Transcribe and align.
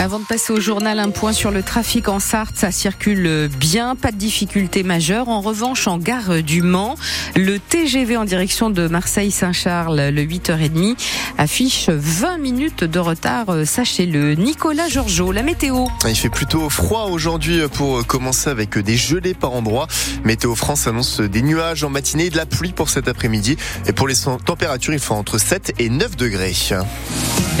Avant 0.00 0.18
de 0.18 0.24
passer 0.24 0.54
au 0.54 0.60
journal, 0.60 0.98
un 0.98 1.10
point 1.10 1.34
sur 1.34 1.50
le 1.50 1.62
trafic 1.62 2.08
en 2.08 2.20
Sarthe. 2.20 2.56
Ça 2.56 2.72
circule 2.72 3.50
bien, 3.58 3.96
pas 3.96 4.12
de 4.12 4.16
difficultés 4.16 4.82
majeures. 4.82 5.28
En 5.28 5.42
revanche, 5.42 5.86
en 5.86 5.98
gare 5.98 6.42
du 6.42 6.62
Mans, 6.62 6.94
le 7.36 7.58
TGV 7.58 8.16
en 8.16 8.24
direction 8.24 8.70
de 8.70 8.88
Marseille-Saint-Charles, 8.88 10.08
le 10.08 10.22
8h30, 10.22 10.96
affiche 11.36 11.90
20 11.90 12.38
minutes 12.38 12.82
de 12.82 12.98
retard. 12.98 13.48
Sachez-le. 13.66 14.36
Nicolas 14.36 14.88
Georgeot, 14.88 15.32
la 15.32 15.42
météo. 15.42 15.84
Il 16.08 16.16
fait 16.16 16.30
plutôt 16.30 16.70
froid 16.70 17.08
aujourd'hui 17.10 17.60
pour 17.74 18.06
commencer 18.06 18.48
avec 18.48 18.78
des 18.78 18.96
gelées 18.96 19.34
par 19.34 19.52
endroits. 19.52 19.86
Météo 20.24 20.54
France 20.54 20.86
annonce 20.86 21.20
des 21.20 21.42
nuages 21.42 21.84
en 21.84 21.90
matinée 21.90 22.24
et 22.24 22.30
de 22.30 22.38
la 22.38 22.46
pluie 22.46 22.72
pour 22.72 22.88
cet 22.88 23.06
après-midi. 23.06 23.58
Et 23.86 23.92
pour 23.92 24.08
les 24.08 24.14
températures, 24.46 24.94
il 24.94 24.98
faut 24.98 25.14
entre 25.14 25.36
7 25.36 25.74
et 25.78 25.90
9 25.90 26.16
degrés. 26.16 26.54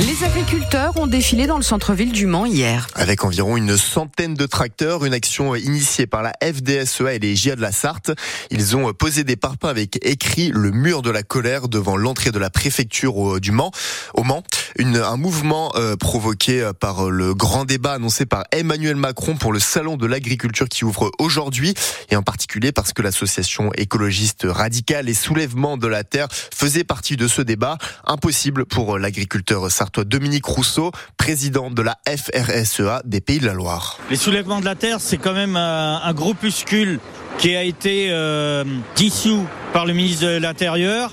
Les 0.00 0.24
agriculteurs 0.24 0.96
ont 0.96 1.06
défilé 1.06 1.46
dans 1.46 1.58
le 1.58 1.62
centre-ville 1.62 2.10
du 2.10 2.24
Mans 2.24 2.46
hier. 2.46 2.86
Avec 2.94 3.22
environ 3.22 3.58
une 3.58 3.76
centaine 3.76 4.32
de 4.32 4.46
tracteurs, 4.46 5.04
une 5.04 5.12
action 5.12 5.54
initiée 5.54 6.06
par 6.06 6.22
la 6.22 6.32
FDSEA 6.42 7.12
et 7.12 7.18
les 7.18 7.36
GIA 7.36 7.54
de 7.54 7.60
la 7.60 7.70
Sarthe. 7.70 8.10
Ils 8.50 8.78
ont 8.78 8.94
posé 8.94 9.24
des 9.24 9.36
parpaings 9.36 9.68
avec 9.68 9.98
écrit 10.02 10.52
le 10.54 10.70
mur 10.70 11.02
de 11.02 11.10
la 11.10 11.22
colère 11.22 11.68
devant 11.68 11.98
l'entrée 11.98 12.30
de 12.30 12.38
la 12.38 12.48
préfecture 12.48 13.40
du 13.40 13.52
Mans, 13.52 13.72
au 14.14 14.22
Mans. 14.22 14.42
Une, 14.78 14.96
un 14.96 15.18
mouvement 15.18 15.72
euh, 15.74 15.96
provoqué 15.96 16.70
par 16.80 17.10
le 17.10 17.34
grand 17.34 17.66
débat 17.66 17.92
annoncé 17.92 18.24
par 18.24 18.44
Emmanuel 18.52 18.96
Macron 18.96 19.36
pour 19.36 19.52
le 19.52 19.60
salon 19.60 19.98
de 19.98 20.06
l'agriculture 20.06 20.68
qui 20.70 20.86
ouvre 20.86 21.10
aujourd'hui 21.18 21.74
et 22.08 22.16
en 22.16 22.22
particulier 22.22 22.72
parce 22.72 22.94
que 22.94 23.02
l'association 23.02 23.70
écologiste 23.76 24.46
radicale 24.48 25.10
et 25.10 25.14
soulèvement 25.14 25.76
de 25.76 25.88
la 25.88 26.04
terre 26.04 26.28
faisait 26.30 26.84
partie 26.84 27.18
de 27.18 27.28
ce 27.28 27.42
débat. 27.42 27.76
Impossible 28.06 28.64
pour 28.64 28.98
l'agriculteur 28.98 29.70
sartois 29.70 29.89
Dominique 29.98 30.44
Rousseau, 30.44 30.92
président 31.16 31.70
de 31.70 31.82
la 31.82 31.96
FRSEA 32.06 33.02
des 33.04 33.20
Pays 33.20 33.38
de 33.38 33.46
la 33.46 33.52
Loire. 33.52 33.98
Les 34.10 34.16
soulèvements 34.16 34.60
de 34.60 34.64
la 34.64 34.74
terre, 34.74 34.98
c'est 35.00 35.16
quand 35.16 35.32
même 35.32 35.56
un, 35.56 36.12
groupuscule 36.12 37.00
qui 37.38 37.56
a 37.56 37.62
été 37.62 38.08
euh, 38.10 38.64
dissous 38.96 39.46
par 39.72 39.86
le 39.86 39.92
ministre 39.92 40.26
de 40.26 40.36
l'Intérieur, 40.36 41.12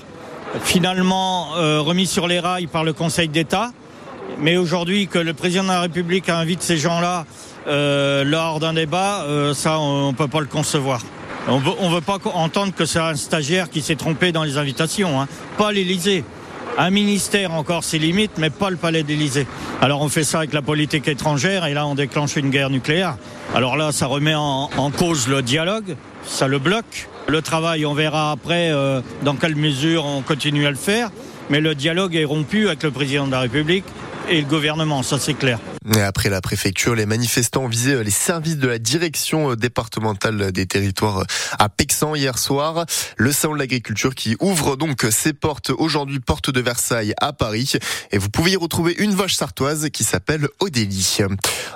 finalement 0.62 1.56
euh, 1.56 1.80
remis 1.80 2.06
sur 2.06 2.26
les 2.28 2.40
rails 2.40 2.66
par 2.66 2.84
le 2.84 2.92
Conseil 2.92 3.28
d'État. 3.28 3.72
Mais 4.38 4.56
aujourd'hui, 4.56 5.08
que 5.08 5.18
le 5.18 5.34
président 5.34 5.64
de 5.64 5.68
la 5.68 5.80
République 5.80 6.28
invite 6.28 6.62
ces 6.62 6.76
gens-là 6.76 7.24
euh, 7.66 8.24
lors 8.24 8.60
d'un 8.60 8.74
débat, 8.74 9.24
ça, 9.54 9.78
on 9.80 10.12
ne 10.12 10.16
peut 10.16 10.28
pas 10.28 10.40
le 10.40 10.46
concevoir. 10.46 11.00
On 11.48 11.60
ne 11.60 11.94
veut 11.94 12.02
pas 12.02 12.18
entendre 12.34 12.74
que 12.74 12.84
c'est 12.84 12.98
un 12.98 13.14
stagiaire 13.14 13.70
qui 13.70 13.80
s'est 13.80 13.96
trompé 13.96 14.32
dans 14.32 14.44
les 14.44 14.58
invitations, 14.58 15.20
hein. 15.20 15.28
pas 15.56 15.72
l'Élysée. 15.72 16.22
Un 16.80 16.90
ministère 16.90 17.54
encore 17.54 17.82
ses 17.82 17.98
limites, 17.98 18.38
mais 18.38 18.50
pas 18.50 18.70
le 18.70 18.76
palais 18.76 19.02
d'Élysée. 19.02 19.48
Alors 19.82 20.00
on 20.00 20.08
fait 20.08 20.22
ça 20.22 20.38
avec 20.38 20.52
la 20.52 20.62
politique 20.62 21.08
étrangère 21.08 21.66
et 21.66 21.74
là 21.74 21.84
on 21.88 21.96
déclenche 21.96 22.36
une 22.36 22.50
guerre 22.50 22.70
nucléaire. 22.70 23.16
Alors 23.52 23.76
là 23.76 23.90
ça 23.90 24.06
remet 24.06 24.36
en, 24.36 24.68
cause 24.96 25.26
le 25.26 25.42
dialogue, 25.42 25.96
ça 26.22 26.46
le 26.46 26.60
bloque. 26.60 27.08
Le 27.26 27.42
travail, 27.42 27.84
on 27.84 27.94
verra 27.94 28.30
après 28.30 28.70
euh, 28.70 29.00
dans 29.22 29.34
quelle 29.34 29.56
mesure 29.56 30.06
on 30.06 30.22
continue 30.22 30.66
à 30.66 30.70
le 30.70 30.76
faire. 30.76 31.10
Mais 31.50 31.60
le 31.60 31.74
dialogue 31.74 32.14
est 32.14 32.24
rompu 32.24 32.68
avec 32.68 32.84
le 32.84 32.92
président 32.92 33.26
de 33.26 33.32
la 33.32 33.40
République 33.40 33.84
et 34.28 34.40
le 34.40 34.46
gouvernement, 34.46 35.02
ça 35.02 35.18
c'est 35.18 35.34
clair. 35.34 35.58
Et 35.96 36.02
après 36.02 36.28
la 36.28 36.40
préfecture, 36.40 36.94
les 36.94 37.06
manifestants 37.06 37.64
ont 37.64 37.68
visé 37.68 38.02
les 38.04 38.10
services 38.10 38.58
de 38.58 38.68
la 38.68 38.78
direction 38.78 39.54
départementale 39.54 40.52
des 40.52 40.66
territoires 40.66 41.24
à 41.58 41.68
Pexan 41.70 42.14
hier 42.14 42.36
soir. 42.36 42.84
Le 43.16 43.32
salon 43.32 43.54
de 43.54 43.58
l'agriculture 43.58 44.14
qui 44.14 44.36
ouvre 44.40 44.76
donc 44.76 45.06
ses 45.10 45.32
portes 45.32 45.70
aujourd'hui, 45.70 46.20
porte 46.20 46.50
de 46.50 46.60
Versailles 46.60 47.14
à 47.20 47.32
Paris. 47.32 47.72
Et 48.10 48.18
vous 48.18 48.28
pouvez 48.28 48.52
y 48.52 48.56
retrouver 48.56 48.96
une 48.98 49.14
vache 49.14 49.34
sartoise 49.34 49.88
qui 49.90 50.04
s'appelle 50.04 50.48
Odélie. 50.60 51.18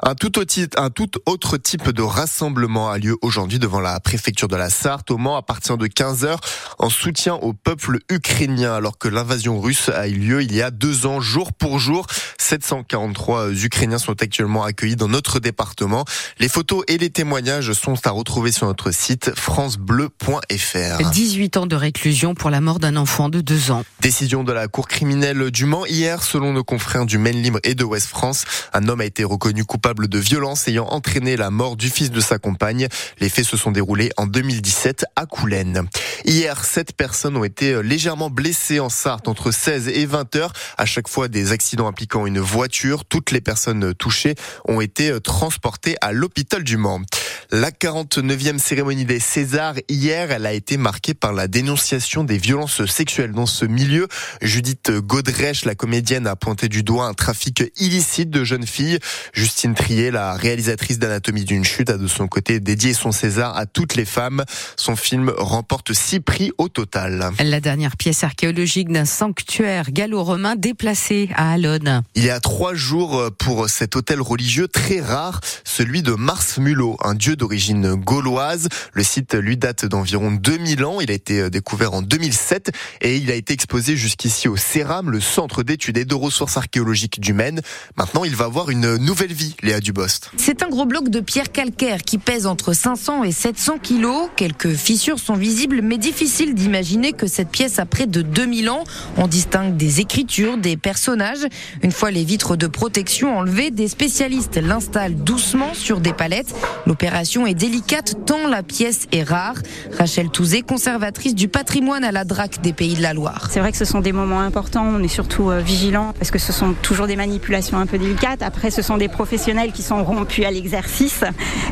Un 0.02 0.14
tout, 0.14 0.38
autre, 0.38 0.56
un 0.76 0.90
tout 0.90 1.10
autre 1.24 1.56
type 1.56 1.90
de 1.90 2.02
rassemblement 2.02 2.90
a 2.90 2.98
lieu 2.98 3.16
aujourd'hui 3.22 3.58
devant 3.58 3.80
la 3.80 3.98
préfecture 4.00 4.48
de 4.48 4.56
la 4.56 4.68
Sarthe 4.68 5.10
au 5.10 5.16
Mans 5.16 5.36
à 5.36 5.42
partir 5.42 5.78
de 5.78 5.86
15h 5.86 6.36
en 6.78 6.90
soutien 6.90 7.34
au 7.34 7.54
peuple 7.54 8.00
ukrainien 8.10 8.74
alors 8.74 8.98
que 8.98 9.08
l'invasion 9.08 9.60
russe 9.60 9.88
a 9.88 10.08
eu 10.08 10.14
lieu 10.14 10.42
il 10.42 10.54
y 10.54 10.60
a 10.60 10.70
deux 10.70 11.06
ans 11.06 11.20
jour 11.20 11.52
pour 11.52 11.78
jour. 11.78 12.06
743 12.38 13.52
Ukrainiens 13.52 14.01
sont 14.02 14.20
actuellement 14.22 14.64
accueillis 14.64 14.96
dans 14.96 15.08
notre 15.08 15.40
département. 15.40 16.04
Les 16.38 16.48
photos 16.48 16.84
et 16.88 16.98
les 16.98 17.10
témoignages 17.10 17.72
sont 17.72 17.94
à 18.04 18.10
retrouver 18.10 18.52
sur 18.52 18.66
notre 18.66 18.90
site 18.90 19.32
francebleu.fr. 19.36 21.10
18 21.10 21.56
ans 21.56 21.66
de 21.66 21.76
réclusion 21.76 22.34
pour 22.34 22.50
la 22.50 22.60
mort 22.60 22.78
d'un 22.78 22.96
enfant 22.96 23.28
de 23.28 23.40
2 23.40 23.70
ans. 23.70 23.84
Décision 24.00 24.44
de 24.44 24.52
la 24.52 24.68
Cour 24.68 24.88
criminelle 24.88 25.50
du 25.50 25.64
Mans 25.64 25.86
hier, 25.86 26.22
selon 26.22 26.52
nos 26.52 26.64
confrères 26.64 27.06
du 27.06 27.18
Maine 27.18 27.40
Libre 27.40 27.60
et 27.62 27.74
de 27.74 27.84
Ouest 27.84 28.08
France. 28.08 28.44
Un 28.72 28.88
homme 28.88 29.00
a 29.00 29.04
été 29.04 29.24
reconnu 29.24 29.64
coupable 29.64 30.08
de 30.08 30.18
violence 30.18 30.68
ayant 30.68 30.86
entraîné 30.86 31.36
la 31.36 31.50
mort 31.50 31.76
du 31.76 31.88
fils 31.88 32.10
de 32.10 32.20
sa 32.20 32.38
compagne. 32.38 32.88
Les 33.20 33.28
faits 33.28 33.46
se 33.46 33.56
sont 33.56 33.70
déroulés 33.70 34.10
en 34.16 34.26
2017 34.26 35.04
à 35.16 35.26
Coulennes. 35.26 35.88
Hier, 36.24 36.64
sept 36.64 36.92
personnes 36.92 37.36
ont 37.36 37.44
été 37.44 37.82
légèrement 37.82 38.30
blessées 38.30 38.80
en 38.80 38.88
Sarthe 38.88 39.28
entre 39.28 39.50
16 39.50 39.88
et 39.88 40.06
20 40.06 40.36
heures. 40.36 40.52
À 40.78 40.86
chaque 40.86 41.08
fois, 41.08 41.28
des 41.28 41.52
accidents 41.52 41.86
impliquant 41.86 42.26
une 42.26 42.40
voiture. 42.40 43.04
Toutes 43.04 43.30
les 43.30 43.40
personnes 43.40 43.81
touchées 43.92 44.34
ont 44.66 44.80
été 44.80 45.20
transportées 45.20 45.96
à 46.00 46.12
l'hôpital 46.12 46.62
du 46.64 46.76
Mans. 46.76 47.02
La 47.50 47.70
49e 47.70 48.56
cérémonie 48.58 49.04
des 49.04 49.20
Césars, 49.20 49.74
hier, 49.90 50.30
elle 50.30 50.46
a 50.46 50.54
été 50.54 50.78
marquée 50.78 51.12
par 51.12 51.34
la 51.34 51.48
dénonciation 51.48 52.24
des 52.24 52.38
violences 52.38 52.86
sexuelles 52.86 53.32
dans 53.32 53.44
ce 53.44 53.66
milieu. 53.66 54.08
Judith 54.40 54.90
Godrèche, 54.90 55.66
la 55.66 55.74
comédienne, 55.74 56.26
a 56.26 56.34
pointé 56.34 56.68
du 56.68 56.82
doigt 56.82 57.04
un 57.04 57.12
trafic 57.12 57.62
illicite 57.76 58.30
de 58.30 58.42
jeunes 58.42 58.66
filles. 58.66 58.98
Justine 59.34 59.74
Trier, 59.74 60.10
la 60.10 60.32
réalisatrice 60.32 60.98
d'Anatomie 60.98 61.44
d'une 61.44 61.64
chute, 61.64 61.90
a 61.90 61.98
de 61.98 62.06
son 62.06 62.26
côté 62.26 62.58
dédié 62.58 62.94
son 62.94 63.12
César 63.12 63.54
à 63.54 63.66
toutes 63.66 63.96
les 63.96 64.06
femmes. 64.06 64.44
Son 64.76 64.96
film 64.96 65.30
remporte 65.36 65.92
six 65.92 66.20
prix 66.20 66.52
au 66.56 66.68
total. 66.68 67.32
La 67.38 67.60
dernière 67.60 67.98
pièce 67.98 68.24
archéologique 68.24 68.90
d'un 68.90 69.04
sanctuaire 69.04 69.90
gallo-romain 69.90 70.56
déplacé 70.56 71.28
à 71.34 71.52
Alonne. 71.52 72.02
Il 72.14 72.24
y 72.24 72.30
a 72.30 72.40
trois 72.40 72.74
jours 72.74 73.30
pour 73.38 73.68
cet 73.72 73.96
hôtel 73.96 74.20
religieux 74.20 74.68
très 74.68 75.00
rare, 75.00 75.40
celui 75.64 76.02
de 76.02 76.12
Mars 76.12 76.58
Mulot, 76.58 76.96
un 77.02 77.14
dieu 77.14 77.36
d'origine 77.36 77.94
gauloise. 77.94 78.68
Le 78.92 79.02
site 79.02 79.34
lui 79.34 79.56
date 79.56 79.86
d'environ 79.86 80.30
2000 80.30 80.84
ans. 80.84 81.00
Il 81.00 81.10
a 81.10 81.14
été 81.14 81.48
découvert 81.50 81.94
en 81.94 82.02
2007 82.02 82.70
et 83.00 83.16
il 83.16 83.30
a 83.30 83.34
été 83.34 83.54
exposé 83.54 83.96
jusqu'ici 83.96 84.48
au 84.48 84.56
CERAM, 84.56 85.10
le 85.10 85.20
centre 85.20 85.62
d'études 85.62 85.96
et 85.96 86.04
de 86.04 86.14
ressources 86.14 86.56
archéologiques 86.56 87.20
du 87.20 87.32
Maine. 87.32 87.62
Maintenant, 87.96 88.24
il 88.24 88.36
va 88.36 88.44
avoir 88.44 88.70
une 88.70 88.96
nouvelle 88.96 89.32
vie, 89.32 89.56
Léa 89.62 89.80
Dubost. 89.80 90.30
C'est 90.36 90.62
un 90.62 90.68
gros 90.68 90.84
bloc 90.84 91.08
de 91.08 91.20
pierre 91.20 91.50
calcaire 91.50 92.02
qui 92.02 92.18
pèse 92.18 92.46
entre 92.46 92.74
500 92.74 93.24
et 93.24 93.32
700 93.32 93.78
kilos. 93.78 94.28
Quelques 94.36 94.74
fissures 94.74 95.18
sont 95.18 95.34
visibles, 95.34 95.80
mais 95.82 95.98
difficile 95.98 96.54
d'imaginer 96.54 97.12
que 97.12 97.26
cette 97.26 97.48
pièce 97.48 97.78
a 97.78 97.86
près 97.86 98.06
de 98.06 98.20
2000 98.20 98.68
ans. 98.68 98.84
On 99.16 99.26
distingue 99.26 99.76
des 99.76 100.00
écritures, 100.00 100.58
des 100.58 100.76
personnages. 100.76 101.46
Une 101.82 101.92
fois 101.92 102.10
les 102.10 102.24
vitres 102.24 102.56
de 102.56 102.66
protection 102.66 103.38
enlevées, 103.38 103.61
des 103.70 103.88
spécialistes 103.88 104.56
l'installent 104.56 105.14
doucement 105.14 105.74
sur 105.74 106.00
des 106.00 106.12
palettes. 106.12 106.54
L'opération 106.86 107.46
est 107.46 107.54
délicate 107.54 108.14
tant 108.26 108.48
la 108.48 108.62
pièce 108.62 109.06
est 109.12 109.22
rare. 109.22 109.54
Rachel 109.98 110.30
Touzé, 110.30 110.62
conservatrice 110.62 111.34
du 111.34 111.48
patrimoine 111.48 112.04
à 112.04 112.12
la 112.12 112.24
DRAC 112.24 112.60
des 112.60 112.72
Pays 112.72 112.94
de 112.94 113.02
la 113.02 113.14
Loire. 113.14 113.48
C'est 113.50 113.60
vrai 113.60 113.72
que 113.72 113.78
ce 113.78 113.84
sont 113.84 114.00
des 114.00 114.12
moments 114.12 114.40
importants, 114.40 114.86
on 114.86 115.02
est 115.02 115.08
surtout 115.08 115.50
euh, 115.50 115.60
vigilants 115.60 116.12
parce 116.18 116.30
que 116.30 116.38
ce 116.38 116.52
sont 116.52 116.74
toujours 116.82 117.06
des 117.06 117.16
manipulations 117.16 117.78
un 117.78 117.86
peu 117.86 117.98
délicates. 117.98 118.42
Après, 118.42 118.70
ce 118.70 118.82
sont 118.82 118.96
des 118.96 119.08
professionnels 119.08 119.72
qui 119.72 119.82
sont 119.82 120.02
rompus 120.04 120.44
à 120.44 120.50
l'exercice 120.50 121.24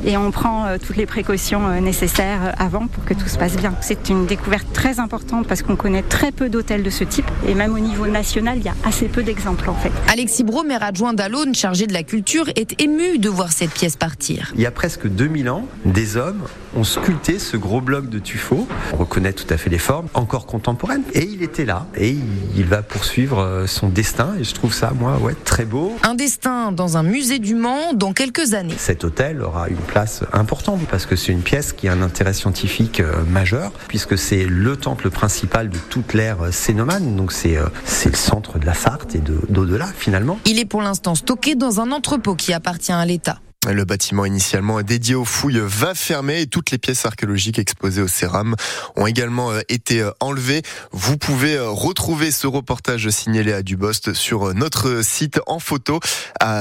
et 0.04 0.16
on 0.16 0.30
prend 0.30 0.66
euh, 0.66 0.76
toutes 0.84 0.96
les 0.96 1.06
précautions 1.06 1.66
euh, 1.68 1.80
nécessaires 1.80 2.54
avant 2.58 2.86
pour 2.86 3.04
que 3.04 3.14
tout 3.14 3.28
se 3.28 3.38
passe 3.38 3.56
bien. 3.56 3.74
C'est 3.80 4.08
une 4.08 4.26
découverte 4.26 4.72
très 4.72 5.00
importante 5.00 5.46
parce 5.46 5.62
qu'on 5.62 5.76
connaît 5.76 6.02
très 6.02 6.32
peu 6.32 6.48
d'hôtels 6.48 6.82
de 6.82 6.90
ce 6.90 7.04
type 7.04 7.30
et 7.46 7.54
même 7.54 7.74
au 7.74 7.78
niveau 7.78 8.06
national, 8.06 8.58
il 8.58 8.64
y 8.64 8.68
a 8.68 8.74
assez 8.84 9.06
peu 9.06 9.22
d'exemples 9.22 9.68
en 9.68 9.74
fait. 9.74 9.92
Alexis 10.12 10.44
Bro, 10.44 10.62
maire 10.62 10.82
adjoint 10.82 11.12
d'Alone, 11.12 11.54
chargé 11.54 11.79
de 11.86 11.92
la 11.92 12.02
culture, 12.02 12.48
est 12.56 12.80
ému 12.80 13.18
de 13.18 13.28
voir 13.28 13.52
cette 13.52 13.70
pièce 13.70 13.96
partir. 13.96 14.52
Il 14.54 14.60
y 14.60 14.66
a 14.66 14.70
presque 14.70 15.06
2000 15.06 15.50
ans, 15.50 15.66
des 15.84 16.16
hommes 16.16 16.42
ont 16.76 16.84
sculpté 16.84 17.38
ce 17.38 17.56
gros 17.56 17.80
bloc 17.80 18.08
de 18.08 18.18
tuffeau. 18.18 18.66
On 18.92 18.96
reconnaît 18.96 19.32
tout 19.32 19.46
à 19.52 19.56
fait 19.56 19.70
les 19.70 19.78
formes, 19.78 20.08
encore 20.14 20.46
contemporaines. 20.46 21.02
Et 21.14 21.24
il 21.24 21.42
était 21.42 21.64
là. 21.64 21.86
Et 21.96 22.16
il 22.56 22.64
va 22.64 22.82
poursuivre 22.82 23.64
son 23.66 23.88
destin. 23.88 24.34
Et 24.38 24.44
je 24.44 24.54
trouve 24.54 24.72
ça, 24.72 24.92
moi, 24.98 25.18
ouais, 25.18 25.34
très 25.44 25.64
beau. 25.64 25.96
Un 26.02 26.14
destin 26.14 26.72
dans 26.72 26.96
un 26.96 27.02
musée 27.02 27.38
du 27.38 27.54
Mans 27.54 27.92
dans 27.94 28.12
quelques 28.12 28.54
années. 28.54 28.74
Cet 28.76 29.04
hôtel 29.04 29.42
aura 29.42 29.68
une 29.68 29.76
place 29.76 30.22
importante 30.32 30.80
parce 30.90 31.06
que 31.06 31.16
c'est 31.16 31.32
une 31.32 31.42
pièce 31.42 31.72
qui 31.72 31.88
a 31.88 31.92
un 31.92 32.02
intérêt 32.02 32.32
scientifique 32.32 33.02
majeur, 33.28 33.72
puisque 33.88 34.16
c'est 34.16 34.44
le 34.44 34.76
temple 34.76 35.10
principal 35.10 35.68
de 35.68 35.78
toute 35.78 36.14
l'ère 36.14 36.52
cénomane. 36.52 37.16
Donc 37.16 37.32
c'est 37.32 37.58
c'est 37.84 38.10
le 38.10 38.16
centre 38.16 38.58
de 38.58 38.66
la 38.66 38.74
Sarthe 38.74 39.14
et 39.14 39.22
d'au-delà, 39.48 39.86
finalement. 39.86 40.38
Il 40.46 40.58
est 40.58 40.64
pour 40.64 40.82
l'instant 40.82 41.14
stocké 41.14 41.54
dans 41.54 41.80
un 41.80 41.90
entrepôt 41.92 42.34
qui 42.34 42.52
appartient 42.52 42.92
à 42.92 43.04
l'État. 43.04 43.40
Le 43.68 43.84
bâtiment 43.84 44.24
initialement 44.24 44.80
dédié 44.80 45.14
aux 45.14 45.26
fouilles 45.26 45.60
va 45.62 45.94
fermer 45.94 46.40
et 46.40 46.46
toutes 46.46 46.70
les 46.70 46.78
pièces 46.78 47.04
archéologiques 47.04 47.58
exposées 47.58 48.00
au 48.00 48.08
Céram 48.08 48.56
ont 48.96 49.06
également 49.06 49.52
euh, 49.52 49.60
été 49.68 50.00
euh, 50.00 50.12
enlevées. 50.18 50.62
Vous 50.92 51.18
pouvez 51.18 51.56
euh, 51.56 51.68
retrouver 51.68 52.30
ce 52.30 52.46
reportage 52.46 53.10
signé 53.10 53.42
Léa 53.42 53.62
Dubost 53.62 54.14
sur 54.14 54.54
notre 54.54 55.04
site 55.04 55.40
en 55.46 55.58
photo 55.58 56.00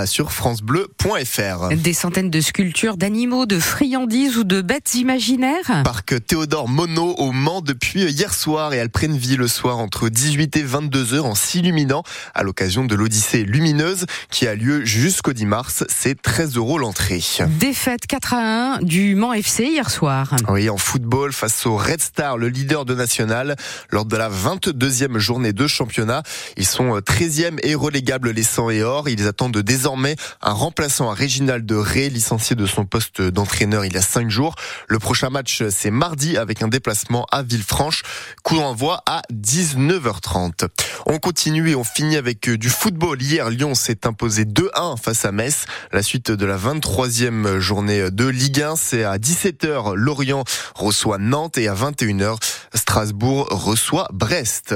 sur 0.05 0.33
francebleu.fr. 0.33 1.69
Des 1.73 1.93
centaines 1.93 2.29
de 2.29 2.41
sculptures 2.41 2.97
d'animaux, 2.97 3.45
de 3.45 3.59
friandises 3.59 4.35
ou 4.35 4.43
de 4.43 4.61
bêtes 4.61 4.95
imaginaires. 4.95 5.83
Parc 5.85 6.25
Théodore 6.25 6.67
Monod 6.67 7.15
au 7.17 7.31
Mans 7.31 7.61
depuis 7.61 8.11
hier 8.11 8.33
soir 8.33 8.73
et 8.73 8.77
elle 8.77 8.89
prenne 8.89 9.15
vie 9.15 9.37
le 9.37 9.47
soir 9.47 9.77
entre 9.77 10.09
18 10.09 10.57
et 10.57 10.63
22 10.63 11.13
heures 11.13 11.25
en 11.25 11.35
s'illuminant 11.35 12.03
à 12.35 12.43
l'occasion 12.43 12.83
de 12.83 12.93
l'Odyssée 12.93 13.45
lumineuse 13.45 14.05
qui 14.29 14.47
a 14.47 14.55
lieu 14.55 14.83
jusqu'au 14.83 15.31
10 15.31 15.45
mars. 15.45 15.85
C'est 15.87 16.21
13 16.21 16.57
euros 16.57 16.77
l'entrée. 16.89 17.21
Défaite 17.59 18.07
4 18.07 18.33
à 18.33 18.75
1 18.77 18.79
du 18.79 19.13
Mans 19.13 19.33
FC 19.33 19.65
hier 19.65 19.91
soir. 19.91 20.35
Oui, 20.47 20.71
en 20.71 20.77
football 20.77 21.31
face 21.31 21.67
au 21.67 21.77
Red 21.77 22.01
Star, 22.01 22.35
le 22.35 22.47
leader 22.47 22.83
de 22.83 22.95
national, 22.95 23.55
lors 23.91 24.05
de 24.05 24.17
la 24.17 24.27
22e 24.27 25.19
journée 25.19 25.53
de 25.53 25.67
championnat. 25.67 26.23
Ils 26.57 26.65
sont 26.65 26.97
13e 26.97 27.59
et 27.61 27.75
relégables 27.75 28.31
les 28.31 28.41
100 28.41 28.71
et 28.71 28.81
or. 28.81 29.07
Ils 29.07 29.27
attendent 29.27 29.59
désormais 29.59 30.15
un 30.41 30.51
remplaçant 30.51 31.11
à 31.11 31.13
Réginald 31.13 31.63
de 31.63 31.75
Ré, 31.75 32.09
licencié 32.09 32.55
de 32.55 32.65
son 32.65 32.85
poste 32.85 33.21
d'entraîneur 33.21 33.85
il 33.85 33.93
y 33.93 33.97
a 33.97 34.01
5 34.01 34.27
jours. 34.31 34.55
Le 34.87 34.97
prochain 34.97 35.29
match, 35.29 35.61
c'est 35.69 35.91
mardi 35.91 36.37
avec 36.37 36.63
un 36.63 36.69
déplacement 36.69 37.27
à 37.31 37.43
Villefranche. 37.43 38.01
Coup 38.41 38.55
d'envoi 38.55 39.03
à 39.05 39.21
19h30. 39.31 40.67
On 41.05 41.19
continue 41.19 41.69
et 41.69 41.75
on 41.75 41.83
finit 41.83 42.17
avec 42.17 42.49
euh, 42.49 42.57
du 42.57 42.69
football. 42.69 43.21
Hier, 43.21 43.47
Lyon 43.51 43.75
s'est 43.75 44.07
imposé 44.07 44.45
2-1 44.45 44.97
face 44.97 45.25
à 45.25 45.31
Metz. 45.31 45.65
La 45.91 46.01
suite 46.01 46.31
de 46.31 46.45
la 46.45 46.57
23e 46.79 47.59
journée 47.59 48.09
de 48.09 48.25
Ligue 48.25 48.61
1, 48.61 48.75
c'est 48.77 49.03
à 49.03 49.17
17h, 49.17 49.95
Lorient 49.95 50.45
reçoit 50.75 51.17
Nantes 51.17 51.57
et 51.57 51.67
à 51.67 51.73
21h, 51.73 52.37
Strasbourg 52.73 53.47
reçoit 53.49 54.07
Brest. 54.13 54.73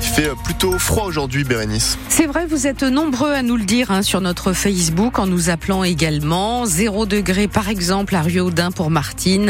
Il 0.00 0.08
fait 0.08 0.30
plutôt 0.44 0.78
froid 0.78 1.04
aujourd'hui, 1.04 1.44
Bérénice. 1.44 1.98
C'est 2.08 2.26
vrai, 2.26 2.46
vous 2.46 2.66
êtes 2.66 2.82
nombreux 2.82 3.32
à 3.32 3.42
nous 3.42 3.56
le 3.56 3.64
dire 3.64 3.90
hein, 3.90 4.02
sur 4.02 4.22
notre 4.22 4.54
Facebook 4.54 5.18
en 5.18 5.26
nous 5.26 5.50
appelant 5.50 5.84
également. 5.84 6.64
0 6.64 7.04
degré 7.04 7.46
par 7.46 7.68
exemple 7.68 8.14
à 8.14 8.22
Riaudin 8.22 8.70
pour 8.70 8.90
Martine. 8.90 9.44